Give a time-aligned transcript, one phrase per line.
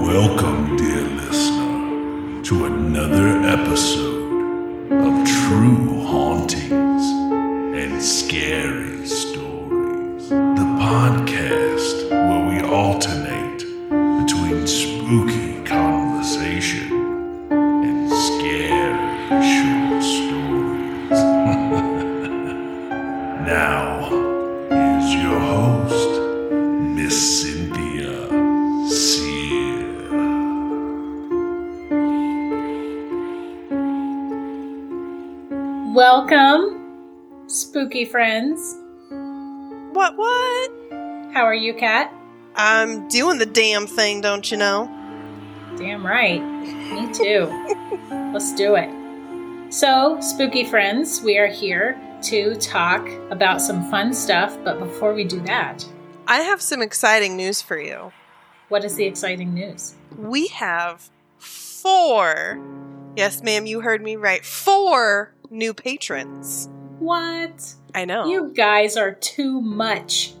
[0.00, 7.04] Welcome, dear listener, to another episode of True Hauntings
[7.76, 9.06] and Scary
[38.00, 38.76] spooky friends.
[39.92, 40.70] What, what?
[41.34, 42.12] How are you, Kat?
[42.54, 44.86] I'm doing the damn thing, don't you know?
[45.76, 46.42] Damn right.
[46.42, 47.46] Me too.
[48.32, 48.88] Let's do it.
[49.72, 55.24] So, spooky friends, we are here to talk about some fun stuff, but before we
[55.24, 55.84] do that,
[56.26, 58.12] I have some exciting news for you.
[58.68, 59.94] what is the exciting news?
[60.16, 62.60] We have four,
[63.16, 66.68] yes, ma'am, you heard me right, four new patrons.
[67.00, 67.74] What?
[67.94, 68.26] I know.
[68.26, 70.34] You guys are too much.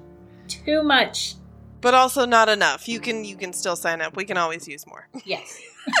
[0.46, 1.34] Too much.
[1.80, 2.86] but also not enough.
[2.88, 4.14] You can you can still sign up.
[4.16, 5.08] We can always use more.
[5.24, 5.60] Yes.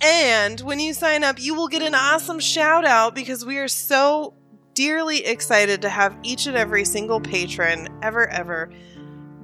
[0.00, 3.68] And when you sign up, you will get an awesome shout out because we are
[3.68, 4.34] so
[4.74, 8.70] dearly excited to have each and every single patron ever, ever.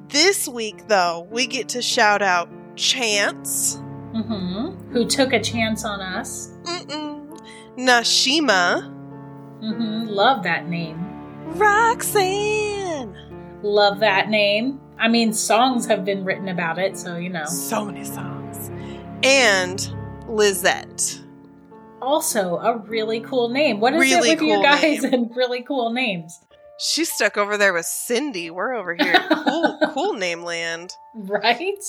[0.09, 3.77] This week, though, we get to shout out Chance,
[4.13, 6.51] hmm Who took a chance on us?
[6.65, 7.20] Mm-mm.
[7.77, 8.85] Nashima,
[9.61, 10.99] hmm Love that name.
[11.57, 13.17] Roxanne.
[13.63, 14.81] Love that name.
[14.99, 17.45] I mean, songs have been written about it, so you know.
[17.47, 18.71] So many songs.
[19.23, 19.81] And
[20.29, 21.21] Lizette.
[22.03, 23.81] Also, a really cool name.
[23.81, 25.13] What is Really it with you guys name.
[25.15, 26.41] and really cool names?
[26.79, 28.51] She's stuck over there with Cindy.
[28.51, 29.15] We're over here.
[29.31, 30.95] Cool, cool name land.
[31.15, 31.83] Right?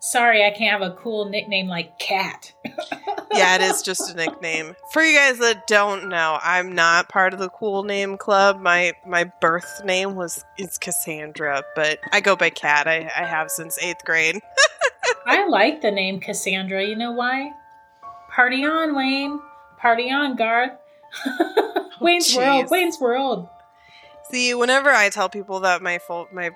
[0.00, 2.52] Sorry, I can't have a cool nickname like Cat.
[3.32, 4.76] yeah, it is just a nickname.
[4.90, 8.60] For you guys that don't know, I'm not part of the cool name club.
[8.60, 12.86] My my birth name was is Cassandra, but I go by Cat.
[12.86, 14.40] I, I have since eighth grade.
[15.26, 16.84] I like the name Cassandra.
[16.84, 17.52] You know why?
[18.34, 19.40] Party on, Wayne.
[19.78, 20.72] Party on, Garth.
[22.00, 22.70] Wayne's oh, World.
[22.70, 23.48] Wayne's World.
[24.30, 26.50] See, whenever I tell people that my full my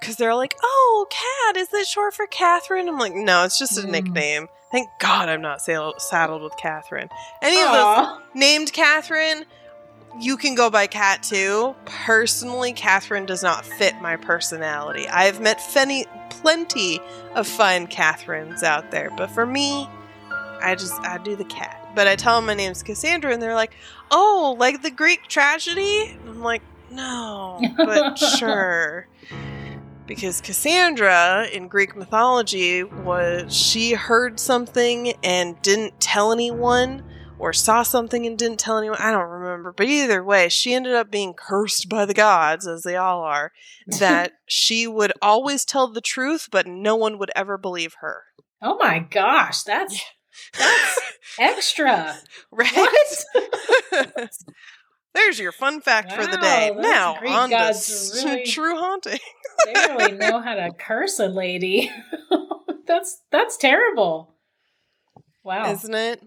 [0.00, 3.78] because they're like, "Oh, Cat, is that short for Catherine?" I'm like, "No, it's just
[3.78, 3.90] a Mm.
[3.90, 7.08] nickname." Thank God I'm not saddled saddled with Catherine.
[7.42, 9.44] Any of those named Catherine,
[10.20, 11.74] you can go by Cat too.
[11.86, 15.08] Personally, Catherine does not fit my personality.
[15.08, 17.00] I've met fenny, plenty
[17.34, 19.88] of fine Catherines out there, but for me,
[20.62, 21.76] I just I do the cat.
[21.96, 23.72] But I tell them my name's Cassandra, and they're like,
[24.12, 29.08] "Oh, like the Greek tragedy?" And I'm like, "No, but sure."
[30.10, 37.04] Because Cassandra in Greek mythology was she heard something and didn't tell anyone
[37.38, 38.98] or saw something and didn't tell anyone.
[39.00, 39.72] I don't remember.
[39.72, 43.52] But either way, she ended up being cursed by the gods, as they all are,
[43.86, 48.24] that she would always tell the truth, but no one would ever believe her.
[48.60, 50.02] Oh my gosh, that's
[50.58, 51.00] that's
[51.38, 52.16] extra.
[52.50, 52.96] Right?
[55.14, 56.72] There's your fun fact for the day.
[56.76, 59.18] Now, on to gods really- true haunting.
[59.66, 61.90] They really know how to curse a lady.
[62.86, 64.34] that's that's terrible.
[65.44, 65.70] Wow.
[65.70, 66.22] Isn't it?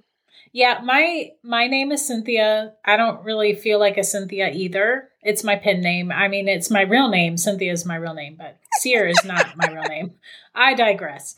[0.52, 2.74] Yeah, my my name is Cynthia.
[2.86, 5.10] I don't really feel like a Cynthia either.
[5.24, 6.12] It's my pen name.
[6.12, 7.38] I mean, it's my real name.
[7.38, 10.12] Cynthia is my real name, but Sear is not my real name.
[10.54, 11.36] I digress.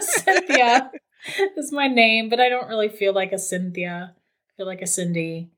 [0.00, 0.92] Cynthia
[1.56, 4.14] is my name, but I don't really feel like a Cynthia.
[4.14, 5.50] I feel like a Cindy.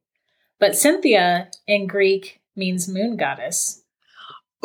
[0.60, 3.82] But Cynthia in Greek means moon goddess.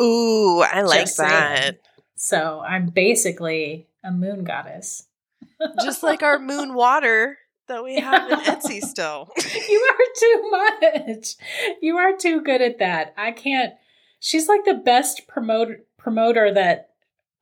[0.00, 1.30] Ooh, I like Just saying.
[1.30, 1.80] that.
[2.14, 5.06] So I'm basically a moon goddess.
[5.82, 9.30] Just like our moon water that we have in Etsy still.
[9.68, 11.34] you are too much.
[11.80, 13.14] You are too good at that.
[13.16, 13.74] I can't.
[14.20, 16.90] She's like the best promoter promoter that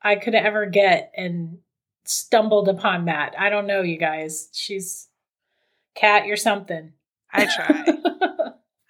[0.00, 1.58] I could ever get, and
[2.04, 3.34] stumbled upon that.
[3.38, 4.48] I don't know, you guys.
[4.52, 5.08] She's
[5.94, 6.26] cat.
[6.26, 6.92] You're something.
[7.32, 7.84] I try.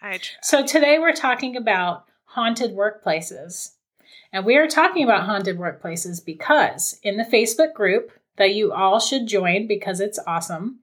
[0.05, 0.37] I try.
[0.43, 3.71] so today we're talking about haunted workplaces.
[4.33, 9.01] And we are talking about haunted workplaces because in the Facebook group that you all
[9.01, 10.81] should join because it's awesome,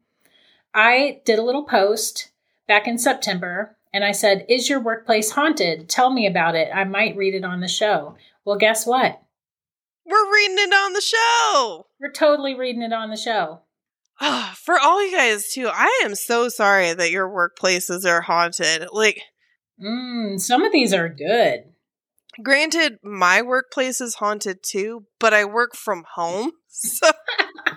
[0.73, 2.31] I did a little post
[2.67, 5.87] back in September and I said, Is your workplace haunted?
[5.87, 6.69] Tell me about it.
[6.73, 8.15] I might read it on the show.
[8.43, 9.21] Well, guess what?
[10.03, 11.85] We're reading it on the show.
[11.99, 13.59] We're totally reading it on the show.
[14.21, 18.87] Ah, For all you guys too, I am so sorry that your workplaces are haunted.
[18.91, 19.19] Like,
[19.83, 21.63] Mm, some of these are good.
[22.43, 27.09] Granted, my workplace is haunted too, but I work from home, so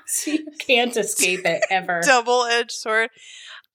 [0.06, 2.02] So you can't escape it ever.
[2.04, 3.08] double edged sword.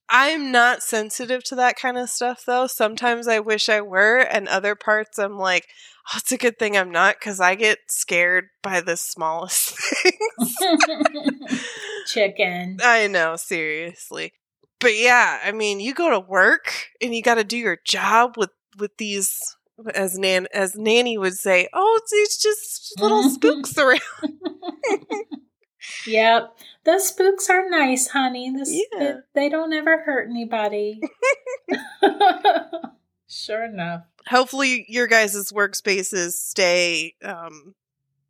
[0.09, 2.67] I'm not sensitive to that kind of stuff though.
[2.67, 5.67] Sometimes I wish I were, and other parts I'm like,
[6.07, 10.55] oh, it's a good thing I'm not because I get scared by the smallest things.
[12.07, 12.77] Chicken.
[12.81, 14.33] I know, seriously.
[14.79, 18.35] But yeah, I mean, you go to work and you got to do your job
[18.37, 19.37] with with these
[19.93, 23.99] as nan as nanny would say, "Oh, it's, it's just little spooks around."
[26.05, 26.57] Yep.
[26.85, 28.53] The spooks are nice, honey.
[28.65, 29.17] Yeah.
[29.33, 31.01] They don't ever hurt anybody.
[33.27, 34.03] sure enough.
[34.27, 37.75] Hopefully, your guys' workspaces stay um,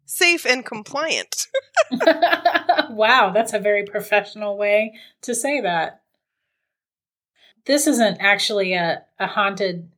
[0.06, 1.48] safe and compliant.
[2.90, 6.02] wow, that's a very professional way to say that.
[7.66, 9.90] This isn't actually a, a haunted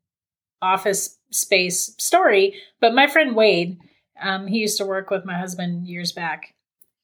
[0.61, 3.79] office space story, but my friend Wade,
[4.21, 6.53] um, he used to work with my husband years back.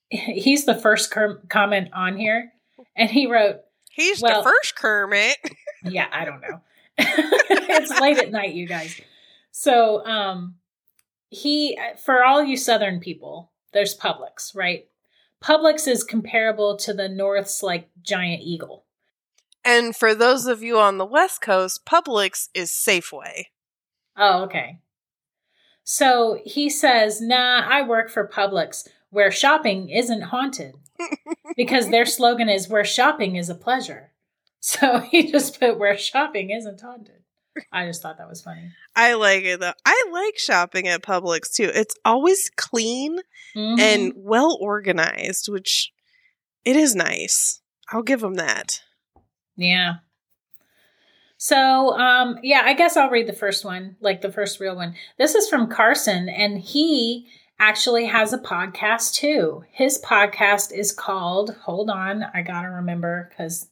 [0.09, 2.51] He's the first com- comment on here,
[2.95, 3.57] and he wrote,
[3.91, 5.37] He's Well- the first Kermit.
[5.83, 6.61] yeah, I don't know.
[6.97, 8.99] it's late at night, you guys.
[9.51, 10.55] So, um,
[11.29, 14.87] he, for all you Southern people, there's Publix, right?
[15.43, 18.85] Publix is comparable to the North's like giant eagle.
[19.63, 23.45] And for those of you on the West Coast, Publix is Safeway.
[24.15, 24.79] Oh, okay.
[25.83, 30.75] So he says, nah, I work for Publix where shopping isn't haunted
[31.55, 34.11] because their slogan is where shopping is a pleasure.
[34.59, 37.23] So he just put where shopping isn't haunted.
[37.71, 38.71] I just thought that was funny.
[38.95, 39.73] I like it though.
[39.85, 41.71] I like shopping at Publix too.
[41.73, 43.17] It's always clean
[43.55, 43.79] Mhm.
[43.79, 45.91] and well organized, which
[46.63, 47.61] it is nice.
[47.89, 48.83] I'll give them that.
[49.55, 49.95] Yeah.
[51.37, 54.95] So, um, yeah, I guess I'll read the first one, like the first real one.
[55.17, 57.27] This is from Carson, and he
[57.59, 59.63] actually has a podcast too.
[59.71, 63.69] His podcast is called, hold on, I gotta remember because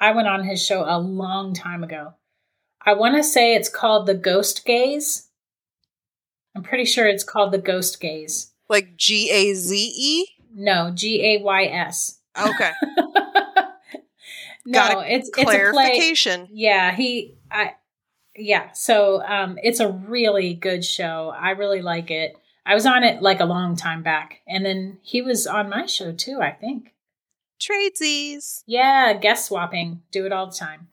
[0.00, 2.14] I went on his show a long time ago.
[2.84, 5.28] I want to say it's called The Ghost Gaze.
[6.54, 8.52] I'm pretty sure it's called The Ghost Gaze.
[8.68, 10.26] Like G A Z E.
[10.54, 12.20] No, G A Y S.
[12.38, 12.72] Okay.
[14.66, 15.70] no, Got it's it's a play.
[15.70, 16.48] Clarification.
[16.52, 17.74] Yeah, he I
[18.36, 21.32] yeah, so um it's a really good show.
[21.36, 22.36] I really like it.
[22.66, 24.40] I was on it like a long time back.
[24.46, 26.94] And then he was on my show too, I think.
[27.60, 28.62] Tradesies.
[28.66, 30.02] Yeah, guest swapping.
[30.10, 30.88] Do it all the time.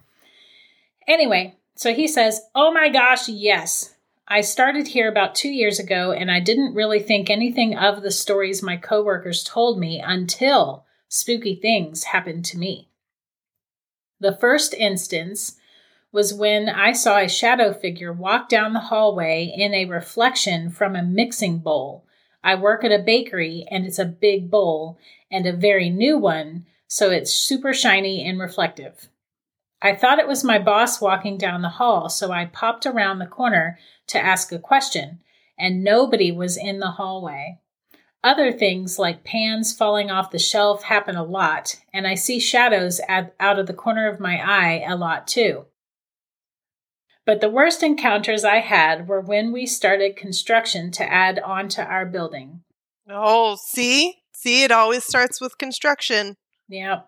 [1.08, 3.96] Anyway, so he says, "Oh my gosh, yes.
[4.28, 8.12] I started here about 2 years ago and I didn't really think anything of the
[8.12, 12.88] stories my coworkers told me until spooky things happened to me.
[14.20, 15.58] The first instance
[16.12, 20.96] was when I saw a shadow figure walk down the hallway in a reflection from
[20.96, 22.06] a mixing bowl.
[22.44, 24.98] I work at a bakery and it's a big bowl
[25.32, 29.08] and a very new one, so it's super shiny and reflective.
[29.82, 33.26] I thought it was my boss walking down the hall, so I popped around the
[33.26, 35.22] corner to ask a question,
[35.58, 37.60] and nobody was in the hallway.
[38.24, 43.02] Other things like pans falling off the shelf happen a lot, and I see shadows
[43.10, 45.66] out of the corner of my eye a lot too.
[47.32, 51.82] But the worst encounters I had were when we started construction to add on to
[51.82, 52.64] our building.
[53.10, 54.16] Oh, see?
[54.34, 56.36] See, it always starts with construction.
[56.68, 57.04] Yeah.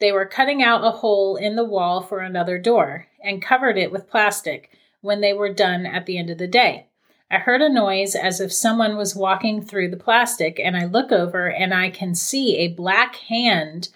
[0.00, 3.92] They were cutting out a hole in the wall for another door and covered it
[3.92, 6.88] with plastic when they were done at the end of the day.
[7.30, 11.12] I heard a noise as if someone was walking through the plastic, and I look
[11.12, 13.90] over and I can see a black hand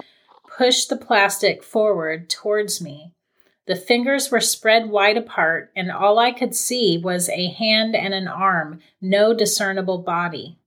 [0.56, 3.13] push the plastic forward towards me.
[3.66, 8.12] The fingers were spread wide apart, and all I could see was a hand and
[8.12, 10.58] an arm, no discernible body.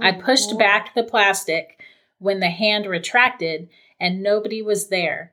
[0.00, 0.58] I Oh, pushed Lord.
[0.58, 1.80] back the plastic
[2.18, 3.68] when the hand retracted
[4.00, 5.32] and nobody was there.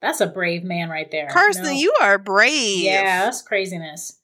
[0.00, 1.28] That's a brave man right there.
[1.28, 2.78] Carson, No- you are brave.
[2.82, 4.18] Yeah, that's craziness.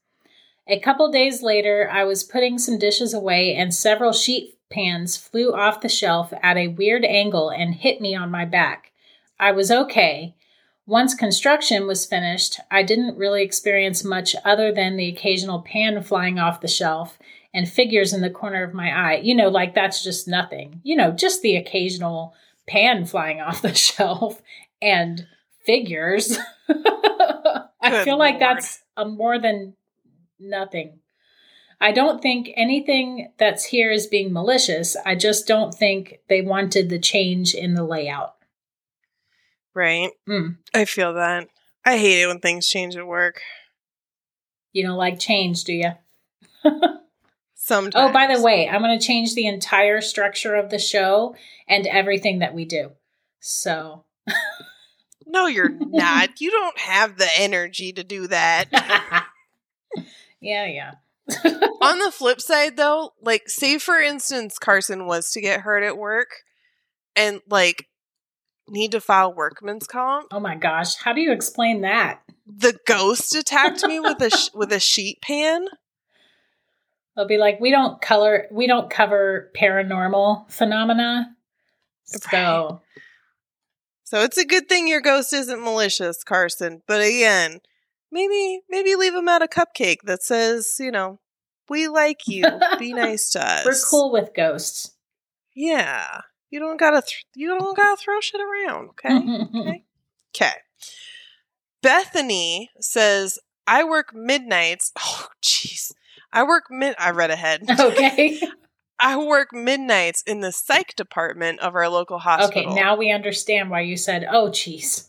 [0.66, 5.52] A couple days later, I was putting some dishes away and several sheet pans flew
[5.54, 8.92] off the shelf at a weird angle and hit me on my back.
[9.38, 10.34] I was okay.
[10.86, 16.38] Once construction was finished, I didn't really experience much other than the occasional pan flying
[16.38, 17.18] off the shelf
[17.54, 19.20] and figures in the corner of my eye.
[19.22, 20.80] You know, like that's just nothing.
[20.82, 22.34] You know, just the occasional
[22.66, 24.42] pan flying off the shelf
[24.80, 25.26] and
[25.64, 26.36] figures.
[26.68, 28.42] I feel like Lord.
[28.42, 29.74] that's a more than
[30.40, 30.98] nothing.
[31.80, 34.96] I don't think anything that's here is being malicious.
[35.04, 38.36] I just don't think they wanted the change in the layout.
[39.74, 40.10] Right.
[40.28, 40.56] Mm.
[40.74, 41.48] I feel that.
[41.84, 43.40] I hate it when things change at work.
[44.72, 45.90] You don't like change, do you?
[47.54, 47.94] Sometimes.
[47.96, 51.34] Oh, by the way, I'm going to change the entire structure of the show
[51.68, 52.92] and everything that we do.
[53.40, 54.04] So,
[55.26, 56.40] No, you're not.
[56.40, 58.66] you don't have the energy to do that.
[60.40, 60.92] yeah, yeah.
[61.80, 65.96] On the flip side, though, like, say for instance, Carson was to get hurt at
[65.96, 66.28] work
[67.16, 67.86] and, like,
[68.72, 70.28] need to file workman's comp.
[70.32, 72.22] oh my gosh, how do you explain that?
[72.46, 75.66] The ghost attacked me with a sh- with a sheet pan.
[77.14, 81.36] They'll be like, we don't color, we don't cover paranormal phenomena.
[82.04, 82.80] So,
[84.04, 86.82] So it's a good thing your ghost isn't malicious, Carson.
[86.88, 87.60] But again,
[88.10, 91.20] maybe maybe leave him out a cupcake that says, you know,
[91.68, 92.44] we like you.
[92.78, 93.64] Be nice to us.
[93.66, 94.92] we're cool with ghosts.
[95.54, 96.22] Yeah.
[96.52, 99.16] You don't gotta th- you don't gotta throw shit around, okay?
[99.16, 99.84] Okay.
[100.34, 100.52] Okay.
[101.82, 104.92] Bethany says, I work midnights.
[105.04, 105.92] Oh, jeez.
[106.32, 106.94] I work mid.
[106.98, 107.64] I read ahead.
[107.80, 108.40] okay.
[108.98, 112.72] I work midnights in the psych department of our local hospital.
[112.72, 115.08] Okay, now we understand why you said, oh, jeez.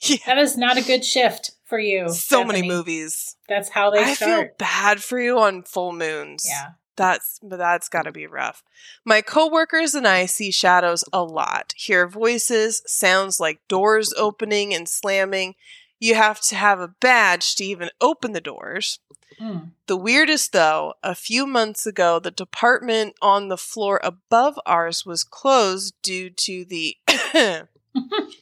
[0.00, 0.16] yeah.
[0.26, 2.08] That is not a good shift for you.
[2.08, 3.36] So many movies.
[3.48, 4.58] That's how they I feel start.
[4.58, 6.46] bad for you on full moons.
[6.48, 6.70] Yeah.
[6.96, 8.62] That's but that's got to be rough.
[9.04, 11.72] My coworkers and I see shadows a lot.
[11.76, 15.54] Hear voices, sounds like doors opening and slamming.
[15.98, 18.98] You have to have a badge to even open the doors.
[19.40, 19.70] Mm.
[19.86, 25.24] The weirdest though, a few months ago the department on the floor above ours was
[25.24, 26.96] closed due to the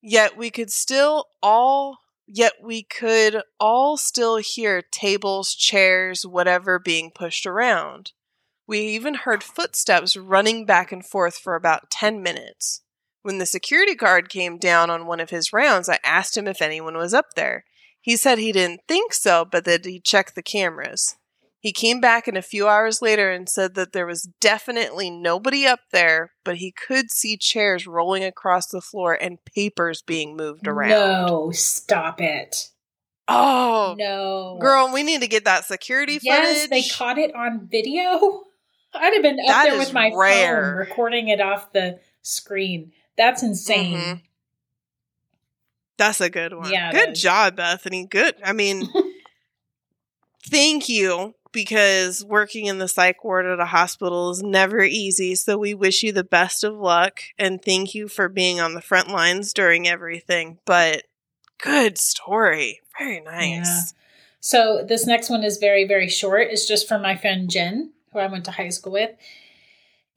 [0.00, 7.10] Yet we could still all yet we could all still hear tables, chairs, whatever being
[7.10, 8.12] pushed around.
[8.66, 12.82] We even heard footsteps running back and forth for about 10 minutes.
[13.22, 16.60] When the security guard came down on one of his rounds, I asked him if
[16.60, 17.64] anyone was up there.
[18.00, 21.16] He said he didn't think so, but that he checked the cameras.
[21.60, 25.66] He came back in a few hours later and said that there was definitely nobody
[25.66, 30.68] up there, but he could see chairs rolling across the floor and papers being moved
[30.68, 30.90] around.
[31.26, 32.68] No, stop it.
[33.26, 34.56] Oh, No.
[34.60, 36.70] girl, we need to get that security Yes, footage.
[36.70, 38.44] they caught it on video.
[38.94, 40.62] I'd have been up That there with my rare.
[40.62, 42.92] phone recording it off the screen.
[43.16, 43.96] That's insane.
[43.96, 44.22] Mhm.
[45.98, 46.70] That's a good one.
[46.72, 48.06] Yeah, good job, Bethany.
[48.06, 48.36] Good.
[48.44, 48.88] I mean,
[50.46, 55.34] thank you because working in the psych ward at a hospital is never easy.
[55.34, 58.80] So we wish you the best of luck and thank you for being on the
[58.80, 60.58] front lines during everything.
[60.64, 61.04] But
[61.62, 62.80] good story.
[62.98, 63.94] Very nice.
[64.40, 66.48] So this next one is very, very short.
[66.50, 69.10] It's just from my friend Jen, who I went to high school with.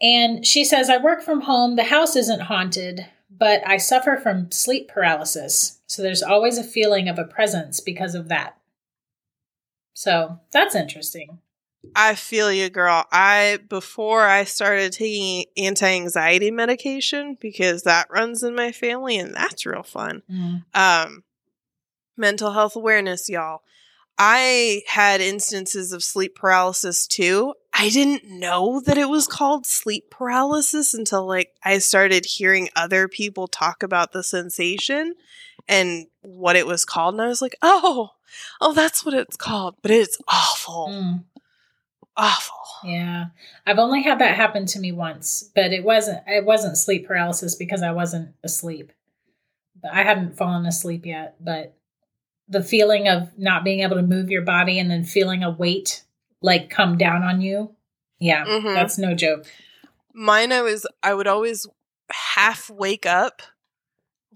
[0.01, 1.75] And she says, I work from home.
[1.75, 5.79] The house isn't haunted, but I suffer from sleep paralysis.
[5.87, 8.57] So there's always a feeling of a presence because of that.
[10.01, 11.37] So that's interesting.
[11.95, 13.05] I feel you, girl.
[13.11, 19.63] I before I started taking anti-anxiety medication because that runs in my family and that's
[19.63, 20.23] real fun.
[20.27, 20.63] Mm.
[20.73, 21.23] Um
[22.17, 23.61] mental health awareness, y'all.
[24.17, 27.53] I had instances of sleep paralysis too.
[27.71, 33.07] I didn't know that it was called sleep paralysis until like I started hearing other
[33.07, 35.13] people talk about the sensation
[35.67, 38.09] and what it was called and I was like, "Oh,
[38.59, 40.87] oh that's what it's called." But it's awful.
[40.89, 41.23] Mm.
[42.17, 42.57] Awful.
[42.83, 43.25] Yeah.
[43.65, 47.55] I've only had that happen to me once, but it wasn't it wasn't sleep paralysis
[47.55, 48.91] because I wasn't asleep.
[49.91, 51.73] I hadn't fallen asleep yet, but
[52.47, 56.03] the feeling of not being able to move your body and then feeling a weight
[56.41, 57.75] like come down on you.
[58.19, 58.73] Yeah, Mhm.
[58.75, 59.45] that's no joke.
[60.13, 61.65] Mine, I was, I would always
[62.11, 63.41] half wake up,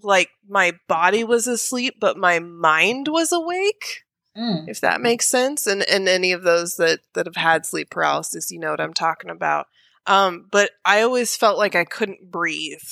[0.02, 4.04] like my body was asleep, but my mind was awake.
[4.36, 4.68] Mm.
[4.68, 8.50] If that makes sense, and and any of those that that have had sleep paralysis,
[8.50, 9.66] you know what I'm talking about.
[10.06, 12.84] Um, but I always felt like I couldn't breathe,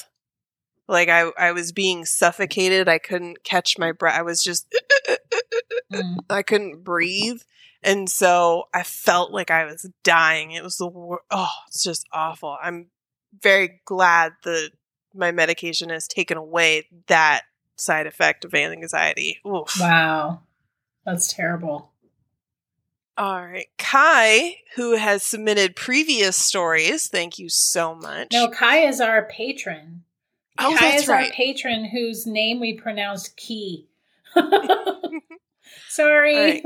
[0.89, 2.89] like I I was being suffocated.
[2.89, 4.19] I couldn't catch my breath.
[4.19, 4.67] I was just
[5.93, 6.17] Mm.
[6.31, 7.41] I couldn't breathe.
[7.83, 10.53] And so I felt like I was dying.
[10.53, 12.57] It was the wor- oh, it's just awful.
[12.63, 12.91] I'm
[13.43, 14.71] very glad that
[15.15, 17.43] my medication has taken away that
[17.77, 19.41] side effect of anxiety.
[19.47, 19.79] Oof.
[19.81, 20.41] Wow.
[21.05, 21.91] That's terrible.
[23.17, 23.67] All right.
[23.79, 28.29] Kai, who has submitted previous stories, thank you so much.
[28.33, 30.03] No, Kai is our patron.
[30.59, 31.33] oh, Kai that's is our right.
[31.33, 33.87] patron whose name we pronounced Key.
[35.89, 36.37] Sorry.
[36.37, 36.65] Right.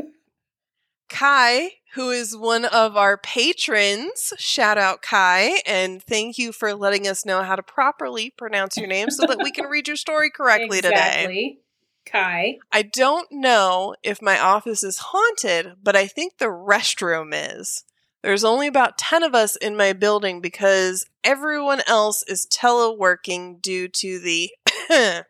[1.09, 7.07] Kai, who is one of our patrons, shout out Kai, and thank you for letting
[7.07, 10.31] us know how to properly pronounce your name so that we can read your story
[10.31, 10.97] correctly today.
[10.97, 11.59] exactly.
[12.07, 12.59] Kai.
[12.73, 17.85] I don't know if my office is haunted, but I think the restroom is.
[18.23, 23.89] There's only about 10 of us in my building because everyone else is teleworking due
[23.89, 24.51] to the.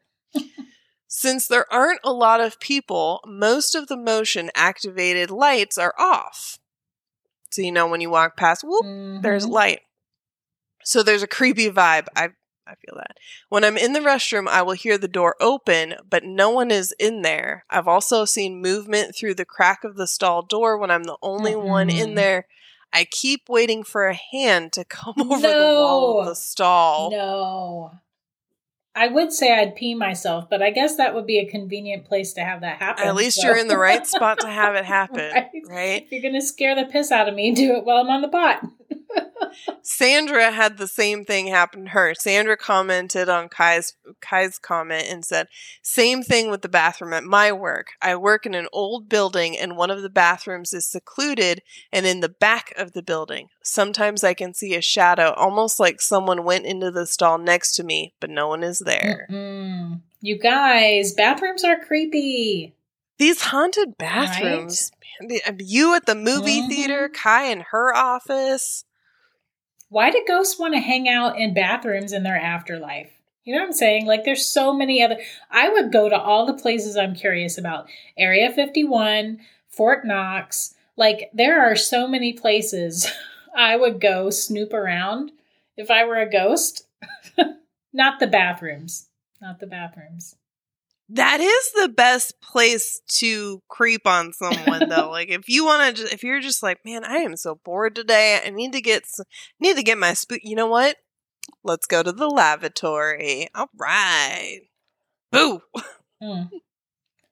[1.18, 6.60] Since there aren't a lot of people, most of the motion activated lights are off.
[7.50, 8.84] So, you know, when you walk past, whoop,
[9.20, 9.50] there's Mhm.
[9.50, 9.80] light.
[10.84, 12.06] So there's a creepy vibe.
[12.14, 12.28] I
[12.68, 13.16] I feel that.
[13.48, 16.94] When I'm in the restroom, I will hear the door open, but no one is
[17.00, 17.64] in there.
[17.68, 21.56] I've also seen movement through the crack of the stall door when I'm the only
[21.56, 22.46] one in there.
[22.92, 27.10] I keep waiting for a hand to come over the wall of the stall.
[27.10, 27.98] No.
[28.98, 32.32] I would say I'd pee myself, but I guess that would be a convenient place
[32.34, 33.06] to have that happen.
[33.06, 35.50] At least so- you're in the right spot to have it happen, Right.
[35.68, 36.02] right?
[36.04, 38.22] If you're going to scare the piss out of me, do it while I'm on
[38.22, 38.62] the pot.
[39.82, 42.14] Sandra had the same thing happen to her.
[42.14, 45.48] Sandra commented on Kai's Kai's comment and said,
[45.82, 47.88] "Same thing with the bathroom at my work.
[48.00, 51.62] I work in an old building and one of the bathrooms is secluded
[51.92, 53.48] and in the back of the building.
[53.62, 57.84] Sometimes I can see a shadow almost like someone went into the stall next to
[57.84, 60.00] me, but no one is there." Mm-mm.
[60.20, 62.74] You guys, bathrooms are creepy.
[63.18, 64.92] These haunted bathrooms.
[65.20, 66.68] man, You at the movie Mhm.
[66.68, 68.84] theater, Kai in her office.
[69.90, 73.10] Why do ghosts want to hang out in bathrooms in their afterlife?
[73.44, 74.06] You know what I'm saying?
[74.06, 75.16] Like, there's so many other.
[75.50, 79.40] I would go to all the places I'm curious about Area 51,
[79.70, 80.74] Fort Knox.
[80.96, 83.10] Like, there are so many places
[83.56, 85.32] I would go snoop around
[85.76, 86.86] if I were a ghost.
[87.92, 89.08] Not the bathrooms.
[89.40, 90.36] Not the bathrooms.
[91.10, 95.10] That is the best place to creep on someone though.
[95.10, 98.40] like if you want to if you're just like, "Man, I am so bored today.
[98.44, 99.04] I need to get
[99.58, 100.40] need to get my spook.
[100.42, 100.96] You know what?
[101.64, 104.60] Let's go to the lavatory." All right.
[105.32, 105.60] Boo.
[106.22, 106.50] Mm.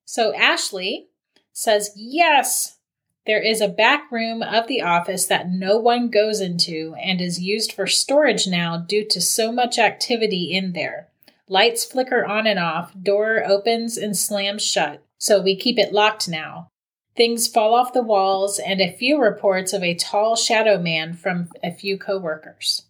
[0.05, 1.09] So Ashley
[1.53, 2.79] says, yes,
[3.27, 7.41] there is a back room of the office that no one goes into and is
[7.41, 11.09] used for storage now due to so much activity in there.
[11.49, 16.29] Lights flicker on and off, door opens and slams shut, so we keep it locked
[16.29, 16.69] now.
[17.17, 21.49] Things fall off the walls, and a few reports of a tall shadow man from
[21.63, 22.83] a few coworkers.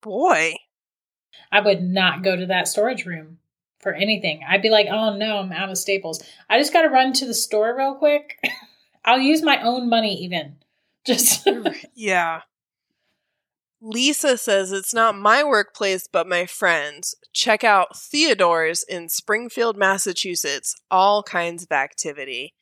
[0.00, 0.54] Boy.
[1.52, 3.38] I would not go to that storage room
[3.80, 4.42] for anything.
[4.48, 6.22] I'd be like, oh no, I'm out of staples.
[6.48, 8.38] I just got to run to the store real quick.
[9.04, 10.56] I'll use my own money even.
[11.06, 11.48] Just
[11.94, 12.42] Yeah.
[13.80, 17.14] Lisa says it's not my workplace, but my friends.
[17.32, 20.74] Check out Theodore's in Springfield, Massachusetts.
[20.90, 22.54] All kinds of activity.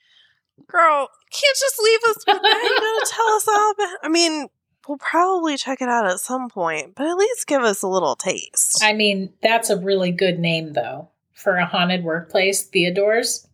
[0.67, 2.63] Girl, can't just leave us with that.
[2.63, 3.99] You gotta tell us all about.
[4.03, 4.49] I mean,
[4.89, 8.17] we'll probably check it out at some point, but at least give us a little
[8.17, 8.83] taste.
[8.83, 13.47] I mean, that's a really good name though for a haunted workplace, Theodore's.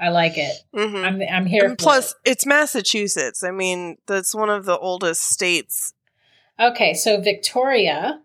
[0.00, 0.54] I like it.
[0.74, 1.04] Mhm.
[1.04, 1.74] I'm I'm here.
[1.76, 2.32] Plus, it.
[2.32, 3.42] it's Massachusetts.
[3.42, 5.92] I mean, that's one of the oldest states.
[6.60, 8.20] Okay, so Victoria,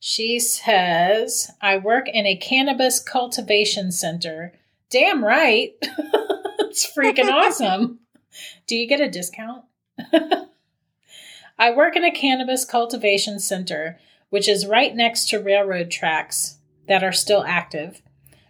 [0.00, 4.54] she says, I work in a cannabis cultivation center.
[4.90, 5.74] Damn right.
[5.82, 8.00] it's freaking awesome.
[8.66, 9.64] Do you get a discount?
[11.58, 13.98] I work in a cannabis cultivation center,
[14.30, 18.00] which is right next to railroad tracks that are still active,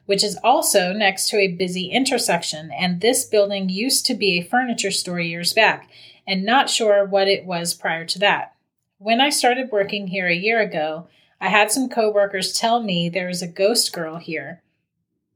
[0.07, 2.71] which is also next to a busy intersection.
[2.71, 5.91] And this building used to be a furniture store years back,
[6.27, 8.56] and not sure what it was prior to that.
[8.99, 13.29] When I started working here a year ago, I had some coworkers tell me there
[13.29, 14.63] is a ghost girl here.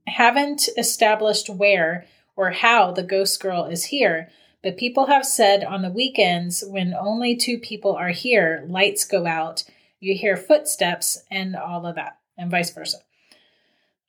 [0.09, 4.31] I haven't established where or how the ghost girl is here,
[4.63, 9.27] but people have said on the weekends when only two people are here, lights go
[9.27, 9.65] out,
[10.01, 12.99] you hear footsteps, and all of that, and vice versa.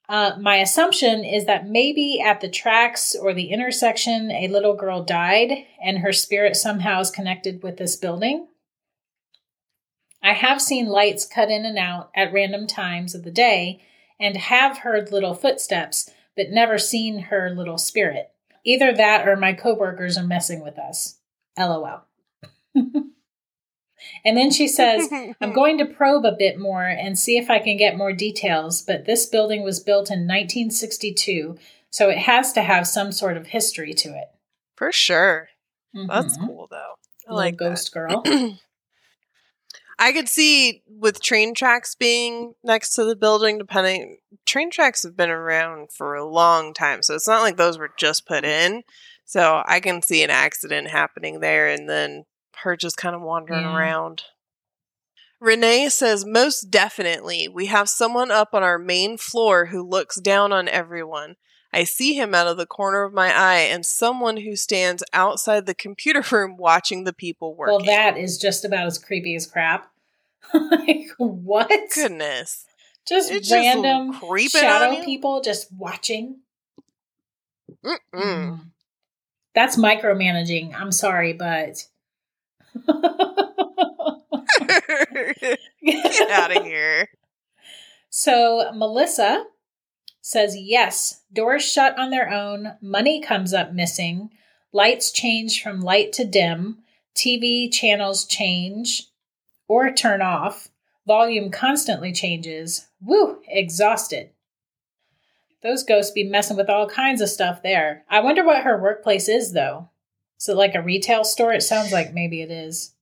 [0.08, 5.04] Uh, my assumption is that maybe at the tracks or the intersection, a little girl
[5.04, 5.52] died
[5.84, 8.48] and her spirit somehow is connected with this building.
[10.24, 13.82] I have seen lights cut in and out at random times of the day
[14.20, 18.32] and have heard little footsteps, but never seen her little spirit.
[18.64, 21.18] Either that or my coworkers are messing with us.
[21.58, 22.04] LOL.
[22.76, 25.10] and then she says,
[25.42, 28.82] I'm going to probe a bit more and see if I can get more details,
[28.84, 31.58] but this building was built in 1962,
[31.90, 34.30] so it has to have some sort of history to it.
[34.76, 35.50] For sure.
[35.94, 36.48] That's Mhm.
[36.48, 36.96] cool, though.
[37.28, 37.70] I Little like that.
[37.70, 38.24] ghost girl.
[40.02, 44.18] I could see with train tracks being next to the building, depending.
[44.48, 47.92] Train tracks have been around for a long time, so it's not like those were
[47.98, 48.76] just put mm-hmm.
[48.76, 48.84] in.
[49.26, 52.26] So I can see an accident happening there and then
[52.64, 53.78] her just kind of wandering Yeah.
[53.78, 54.24] around.
[55.40, 60.52] Renee says, most definitely, we have someone up on our main floor who looks down
[60.52, 61.36] on everyone.
[61.74, 65.66] I see him out of the corner of my eye and someone who stands outside
[65.66, 67.76] the computer room watching the people working.
[67.76, 69.91] Well, that is just about as creepy as crap.
[70.54, 71.70] like, what?
[71.94, 72.66] Goodness.
[73.08, 76.40] Just It's just random creeping shadow people just watching.
[78.14, 78.60] Mm.
[79.56, 80.74] That's micromanaging.
[80.76, 81.88] I'm sorry, but.
[85.84, 87.10] Get out of here.
[88.10, 89.46] So Melissa
[90.22, 94.30] says yes, doors shut on their own, money comes up missing,
[94.72, 96.78] lights change from light to dim,
[97.16, 99.11] TV channels change
[99.72, 100.68] or turn off,
[101.08, 102.88] volume constantly changes.
[103.02, 104.32] Woo, exhausted.
[105.64, 108.04] Those ghosts be messing with all kinds of stuff there.
[108.10, 109.90] I wonder what her workplace is though.
[110.38, 111.54] Is it like a retail store?
[111.54, 112.94] It sounds like maybe it is.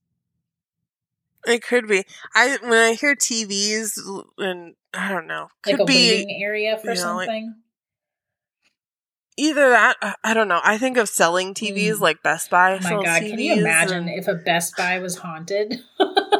[1.44, 2.04] It could be.
[2.36, 3.98] I when I hear TVs
[4.38, 7.54] and I don't know, Like could a be waiting area for you know, like- something.
[9.38, 9.96] either that.
[10.22, 10.60] I don't know.
[10.62, 12.00] I think of selling TVs Mm.
[12.00, 12.74] like Best Buy.
[12.74, 15.80] Oh my god, can you imagine and- if a Best Buy was haunted?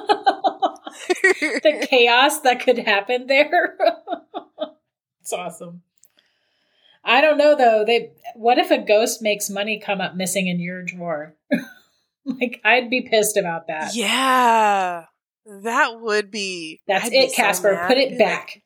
[1.40, 3.76] the chaos that could happen there.
[5.20, 5.82] it's awesome.
[7.04, 7.84] I don't know though.
[7.86, 11.34] They what if a ghost makes money come up missing in your drawer?
[12.24, 13.94] like I'd be pissed about that.
[13.94, 15.06] yeah,
[15.46, 16.80] that would be.
[16.86, 17.72] That's I'd it, so Casper.
[17.72, 17.88] mad.
[17.88, 18.62] Put it back.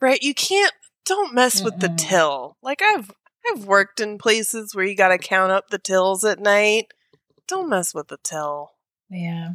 [0.00, 0.72] right, you can't.
[1.06, 2.56] Don't mess with the till.
[2.62, 3.10] Like I've
[3.50, 6.92] I've worked in places where you got to count up the tills at night.
[7.46, 8.73] Don't mess with the till.
[9.10, 9.52] Yeah.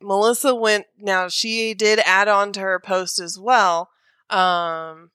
[0.00, 3.90] Melissa went now she did add on to her post as well.
[4.30, 5.10] Um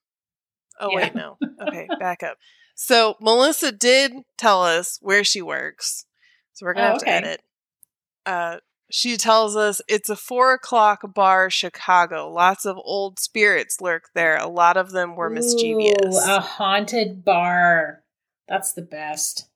[0.80, 0.96] Oh Yeah.
[0.96, 1.38] wait, no.
[1.62, 2.36] Okay, back up.
[2.74, 6.04] So Melissa did tell us where she works.
[6.52, 7.42] So we're gonna Oh, have to edit.
[8.26, 8.58] Uh
[8.90, 12.30] she tells us it's a four o'clock bar, Chicago.
[12.30, 14.36] Lots of old spirits lurk there.
[14.36, 16.14] A lot of them were mischievous.
[16.14, 18.02] Ooh, a haunted bar.
[18.46, 19.48] That's the best.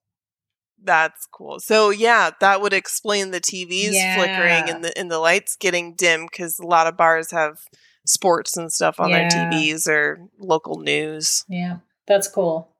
[0.82, 1.58] That's cool.
[1.60, 4.14] So yeah, that would explain the TVs Yeah.
[4.16, 7.60] flickering and the and the lights getting dim because a lot of bars have
[8.06, 9.28] sports and stuff on Yeah.
[9.28, 11.44] their TVs or local news.
[11.48, 11.78] Yeah.
[12.06, 12.70] That's cool.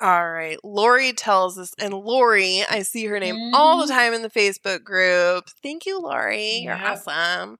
[0.00, 3.96] All right, Lori tells us, and Lori, I see her name all the Mhm.
[3.96, 5.48] time in the Facebook group.
[5.62, 6.58] Thank you, Lori.
[6.58, 7.58] You're awesome.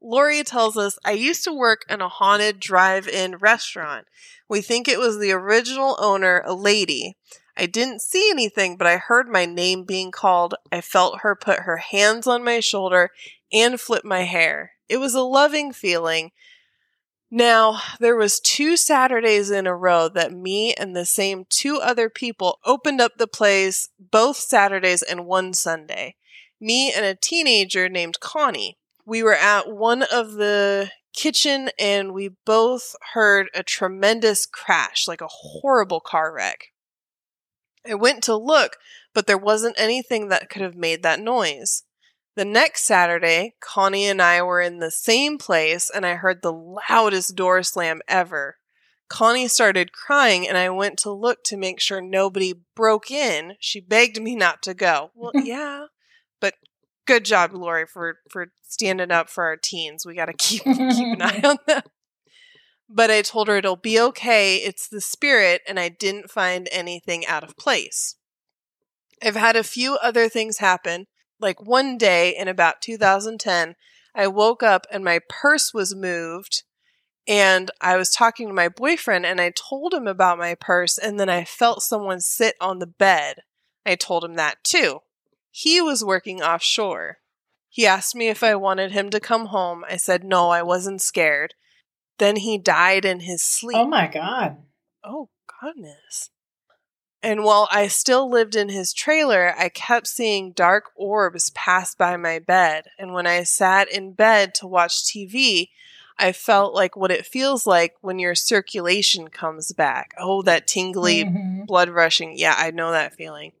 [0.00, 4.06] Lori tells us, I used to work in a haunted drive in restaurant.
[4.48, 7.16] We think it was the original owner, a lady.
[7.56, 10.54] I didn't see anything, but I heard my name being called.
[10.70, 13.10] I felt her put her hands on my shoulder
[13.52, 14.72] and flip my hair.
[14.88, 16.30] It was a loving feeling.
[17.30, 22.08] Now, there was two Saturdays in a row that me and the same two other
[22.08, 26.14] people opened up the place both Saturdays and one Sunday.
[26.60, 28.77] Me and a teenager named Connie.
[29.08, 35.22] We were at one of the kitchen and we both heard a tremendous crash, like
[35.22, 36.66] a horrible car wreck.
[37.88, 38.76] I went to look,
[39.14, 41.84] but there wasn't anything that could have made that noise.
[42.36, 46.52] The next Saturday, Connie and I were in the same place and I heard the
[46.52, 48.58] loudest door slam ever.
[49.08, 53.54] Connie started crying and I went to look to make sure nobody broke in.
[53.58, 55.12] She begged me not to go.
[55.14, 55.86] Well, yeah,
[57.08, 60.04] good job, Lori, for, for standing up for our teens.
[60.06, 61.82] We got to keep, keep an eye on them.
[62.88, 64.56] But I told her it'll be okay.
[64.56, 68.14] It's the spirit, and I didn't find anything out of place.
[69.22, 71.06] I've had a few other things happen.
[71.40, 73.74] Like one day in about 2010,
[74.14, 76.62] I woke up and my purse was moved.
[77.26, 80.98] And I was talking to my boyfriend and I told him about my purse.
[80.98, 83.42] And then I felt someone sit on the bed.
[83.84, 85.00] I told him that too.
[85.60, 87.18] He was working offshore.
[87.68, 89.84] He asked me if I wanted him to come home.
[89.90, 91.54] I said no, I wasn't scared.
[92.18, 93.76] Then he died in his sleep.
[93.76, 94.58] Oh my god.
[95.02, 96.30] Oh, goodness.
[97.24, 102.16] And while I still lived in his trailer, I kept seeing dark orbs pass by
[102.16, 102.84] my bed.
[102.96, 105.70] And when I sat in bed to watch TV,
[106.16, 110.14] I felt like what it feels like when your circulation comes back.
[110.20, 111.66] Oh, that tingly, Mhm.
[111.66, 112.38] blood rushing.
[112.38, 113.54] Yeah, I know that feeling.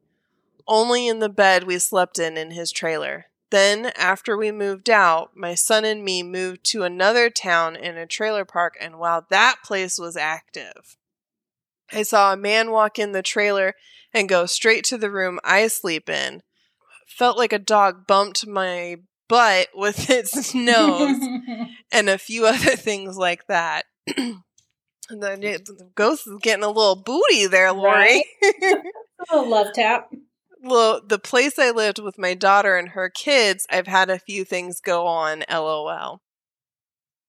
[0.68, 3.26] Only in the bed we slept in in his trailer.
[3.50, 8.06] Then, after we moved out, my son and me moved to another town in a
[8.06, 10.96] trailer park, and wow, that place was active.
[11.90, 13.74] I saw a man walk in the trailer
[14.12, 16.42] and go straight to the room I sleep in.
[17.06, 18.96] Felt like a dog bumped my
[19.28, 21.16] butt with its nose
[21.92, 23.86] and a few other things like that.
[24.18, 24.42] and
[25.22, 28.22] then it- the ghost is getting a little booty there, Lori.
[29.30, 30.10] oh, love tap.
[30.62, 34.44] Well, the place I lived with my daughter and her kids, I've had a few
[34.44, 36.20] things go on, lol.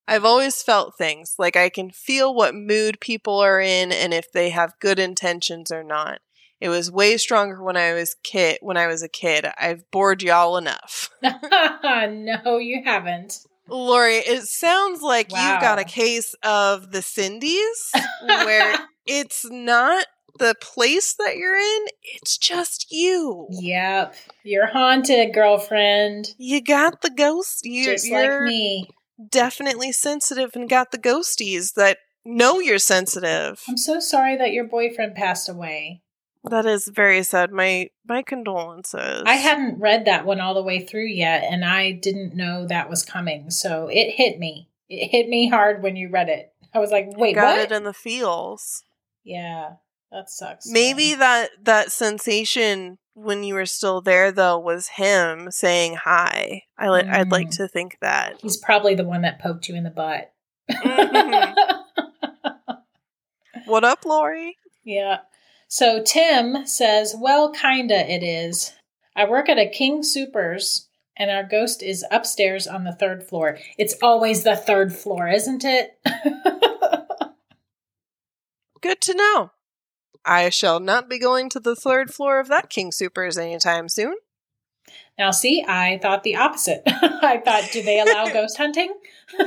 [0.08, 4.32] I've always felt things like I can feel what mood people are in and if
[4.32, 6.20] they have good intentions or not.
[6.60, 9.46] It was way stronger when I was kid when I was a kid.
[9.58, 11.10] I've bored y'all enough.
[11.22, 13.46] no, you haven't.
[13.68, 15.52] Lori, it sounds like Wow.
[15.52, 17.92] you've got a case of the Cindy's
[18.24, 20.06] where it's not
[20.38, 23.48] the place that you're in, it's just you.
[23.50, 24.16] Yep.
[24.44, 26.34] You're haunted, girlfriend.
[26.38, 27.66] You got the ghost.
[27.66, 28.90] You, Just you're like me.
[29.30, 33.62] definitely sensitive and got the ghosties that know you're sensitive.
[33.68, 36.02] I'm so sorry that your boyfriend passed away.
[36.46, 37.52] That is very sad.
[37.52, 39.24] My my condolences.
[39.26, 42.90] I hadn't read that one all the way through yet, and I didn't know that
[42.90, 43.52] was coming.
[43.52, 44.70] So it hit me.
[44.88, 46.54] It hit me hard when you read it.
[46.74, 47.72] I was like, wait, what?" got what?
[47.72, 48.84] it in the feels.
[49.24, 49.74] yeah,
[50.12, 50.68] that sucks.
[50.68, 51.20] Maybe man.
[51.20, 56.64] that that sensation when you were still there though was him saying hi.
[56.78, 57.58] I li- I'd like Mm.
[57.58, 58.40] to think that.
[58.42, 60.32] he's probably the one that poked you in the butt.
[60.72, 61.56] Mhm.
[63.66, 64.58] What up, Lori?
[64.84, 65.20] Yeah.
[65.68, 68.74] So Tim says, Well, kinda it is.
[69.16, 73.60] I work at a King Supers and our ghost is upstairs on the third floor.
[73.78, 76.00] It's always the third floor, isn't it?
[78.82, 79.52] Good to know.
[80.26, 84.16] I shall not be going to the third floor of that King Supers anytime soon.
[85.18, 86.82] now, see, I thought the opposite.
[86.88, 88.94] I thought, do they allow ghost hunting?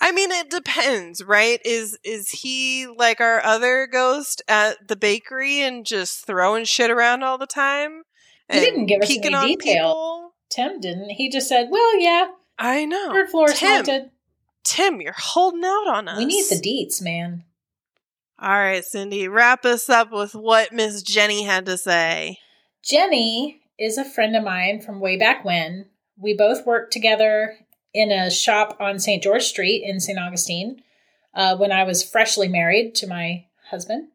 [0.00, 1.60] I mean, it depends, right?
[1.64, 7.22] Is is he like our other ghost at the bakery and just throwing shit around
[7.22, 8.02] all the time?
[8.50, 9.56] He didn't give us any detail.
[9.56, 10.34] people?
[10.50, 11.10] Tim didn't.
[11.10, 12.28] He just said, Well, yeah,
[12.58, 13.12] I know.
[13.12, 14.10] third floor is Tim, haunted.
[14.62, 16.18] Tim, you're holding out on us.
[16.18, 17.44] We need the deets, man.
[18.38, 22.38] All right, Cindy, wrap us up with what Miss Jenny had to say.
[22.82, 25.86] Jenny is a friend of mine from way back when.
[26.18, 27.56] We both worked together
[27.94, 29.22] in a shop on St.
[29.22, 30.18] George Street in St.
[30.18, 30.82] Augustine
[31.34, 34.08] uh, when I was freshly married to my husband.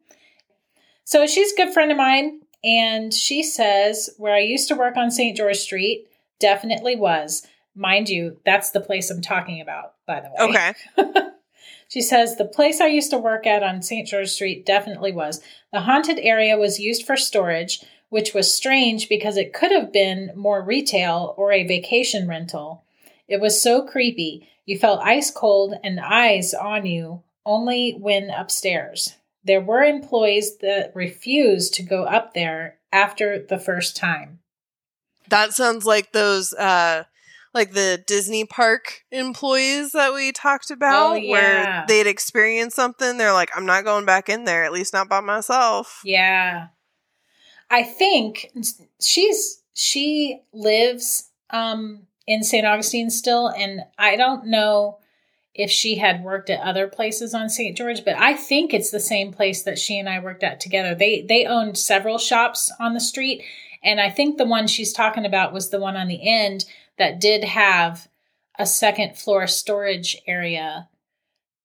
[1.04, 4.96] So she's a good friend of mine, and she says where I used to work
[4.96, 5.36] on St.
[5.36, 6.06] George Street
[6.38, 7.46] definitely was.
[7.74, 10.48] Mind you, that's the place I'm talking about, by the way.
[10.48, 11.30] Okay.
[11.92, 14.08] She says the place I used to work at on St.
[14.08, 15.42] George Street definitely was.
[15.74, 20.32] The haunted area was used for storage, which was strange because it could have been
[20.34, 22.82] more retail or a vacation rental.
[23.28, 24.48] It was so creepy.
[24.64, 29.16] You felt ice cold and eyes on you only when upstairs.
[29.44, 34.38] There were employees that refused to go up there after the first time.
[35.28, 37.04] That sounds like those uh
[37.54, 41.30] like the Disney park employees that we talked about Oh, yeah.
[41.32, 45.08] where they'd experience something, they're like, I'm not going back in there, at least not
[45.08, 46.00] by myself.
[46.04, 46.68] Yeah.
[47.70, 48.48] I think
[49.02, 52.66] she's she lives um in St.
[52.66, 54.98] Augustine still and I don't know
[55.54, 57.76] if she had worked at other places on St.
[57.76, 60.94] George, but I think it's the same place that she and I worked at together.
[60.94, 63.42] They they owned several shops on the street
[63.82, 66.64] and I think the one she's talking about was the one on the end
[66.98, 68.08] that did have
[68.58, 70.88] a second floor storage area.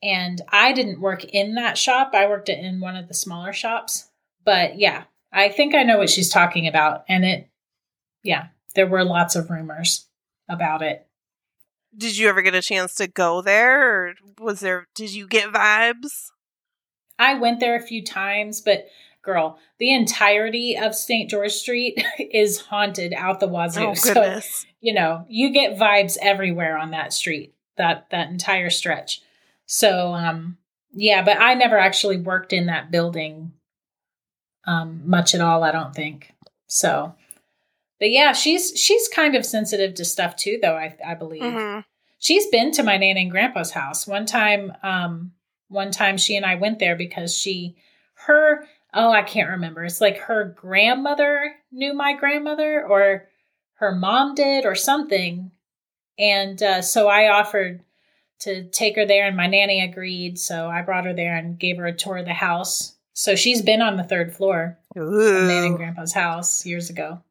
[0.01, 2.11] And I didn't work in that shop.
[2.13, 4.09] I worked in one of the smaller shops.
[4.45, 7.03] But yeah, I think I know what she's talking about.
[7.09, 7.49] And it,
[8.23, 10.07] yeah, there were lots of rumors
[10.47, 11.05] about it.
[11.97, 15.51] Did you ever get a chance to go there or was there did you get
[15.51, 16.29] vibes?
[17.17, 18.87] I went there a few times, but
[19.27, 21.29] girl, the entirety of St.
[21.29, 23.87] George Street is haunted out the wazoo.
[23.87, 24.39] Oh so,
[24.79, 29.21] you know, you get vibes everywhere on that street, that that entire stretch.
[29.67, 30.57] So, um
[30.93, 33.51] yeah, but I never actually worked in that building
[34.65, 36.33] um much at all, I don't think.
[36.67, 37.13] So,
[37.99, 41.43] but yeah, she's she's kind of sensitive to stuff too though, I I believe.
[41.43, 41.83] Mhm.
[42.19, 44.07] She's been to my nan and grandpa's house.
[44.07, 45.33] One time, um,
[45.67, 47.75] one time she and I went there because she,
[48.25, 49.83] her, oh, I can't remember.
[49.83, 53.27] It's like her grandmother knew my grandmother or
[53.75, 55.51] her mom did or something.
[56.17, 57.83] And uh, so I offered
[58.39, 60.39] to take her there, and my nanny agreed.
[60.39, 62.95] So I brought her there and gave her a tour of the house.
[63.13, 67.21] So she's been on the third floor of Nan and Grandpa's house years ago.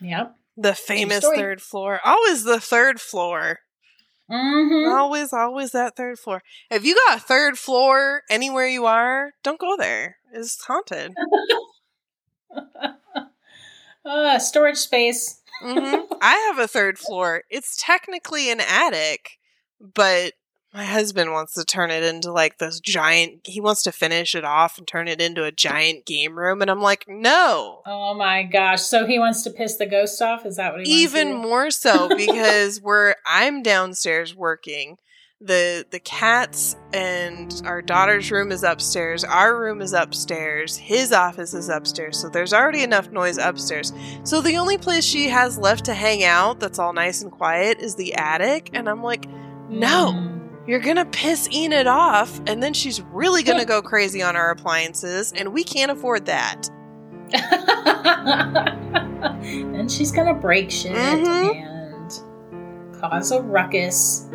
[0.00, 0.36] Yep.
[0.56, 2.00] The famous third floor.
[2.04, 3.60] Always the third floor.
[4.30, 4.92] Mm-hmm.
[4.92, 6.42] Always, always that third floor.
[6.70, 10.16] If you got a third floor anywhere you are, don't go there.
[10.32, 11.14] It's haunted.
[14.04, 15.40] Uh, storage space.
[15.60, 17.42] hmm I have a third floor.
[17.50, 19.38] It's technically an attic,
[19.80, 20.32] but
[20.74, 23.40] my husband wants to turn it into like this giant.
[23.44, 26.70] He wants to finish it off and turn it into a giant game room, and
[26.70, 27.82] I'm like, no.
[27.84, 28.80] Oh my gosh.
[28.80, 30.46] So he wants to piss the ghost off?
[30.46, 34.96] Is that what he wants Even more so because we're I'm downstairs working.
[35.44, 41.52] The the cats and our daughter's room is upstairs our room is upstairs his office
[41.52, 45.84] is upstairs so there's already enough noise upstairs so the only place she has left
[45.84, 49.26] to hang out that's all nice and quiet is the attic and i'm like
[49.68, 50.68] no Mm.
[50.68, 55.32] you're gonna piss enid off and then she's really gonna go crazy on our appliances
[55.32, 56.70] and we can't afford that
[59.32, 61.56] and she's gonna break shit Mhm.
[61.56, 64.26] and cause a ruckus.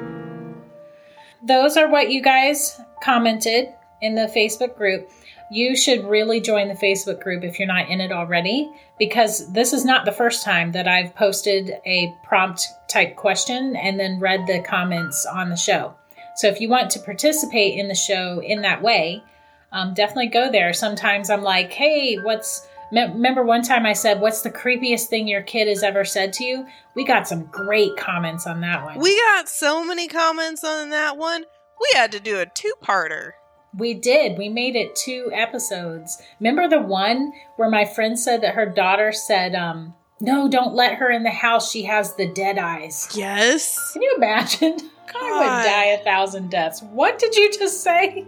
[1.47, 3.69] Those are what you guys commented
[4.01, 5.10] in the Facebook group.
[5.49, 9.71] You should really join the Facebook group if you're not in it already, because this
[9.71, 14.45] is not the first time that I've posted a prompt type question and then read
[14.45, 15.95] the comments on the show.
[16.36, 19.23] So if you want to participate in the show in that way,
[19.71, 20.73] um, definitely go there.
[20.73, 25.28] Sometimes I'm like, hey, what's Me- Remember one time I said, What's the creepiest thing
[25.28, 26.65] your kid has ever said to you?
[26.95, 29.00] We got some great comments on that one.
[29.00, 31.45] We got so many comments on that one.
[31.80, 33.32] We had to do a two parter.
[33.76, 34.38] We did.
[34.38, 36.21] We made it two episodes.
[36.39, 40.95] Remember the one where my friend said that her daughter said, um, No, don't let
[40.95, 41.71] her in the house.
[41.71, 43.08] She has the dead eyes.
[43.13, 43.91] Yes.
[43.93, 44.78] Can you imagine?
[45.15, 46.82] I would die a thousand deaths.
[46.82, 48.26] What did you just say?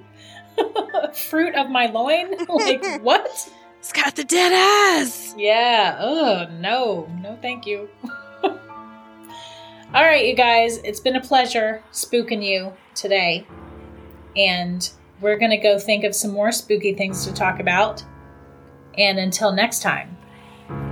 [1.14, 2.34] Fruit of my loin?
[2.50, 3.50] like, what?
[3.80, 5.34] It's got the dead eyes.
[5.38, 5.98] Yeah.
[6.00, 7.10] Oh, no.
[7.22, 7.90] No, thank you.
[8.44, 8.60] All
[9.94, 10.80] right, you guys.
[10.84, 13.48] It's been a pleasure spooking you today.
[14.36, 14.88] And
[15.22, 18.04] we're going to go think of some more spooky things to talk about.
[18.98, 20.18] And until next time,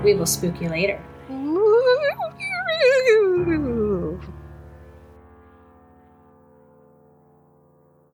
[0.04, 1.04] we will spook you later.